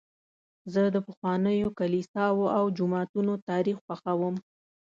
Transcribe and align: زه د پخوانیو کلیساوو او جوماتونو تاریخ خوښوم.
زه 0.73 0.81
د 0.95 0.97
پخوانیو 1.07 1.67
کلیساوو 1.79 2.45
او 2.57 2.63
جوماتونو 2.77 3.33
تاریخ 3.49 3.77
خوښوم. 3.85 4.35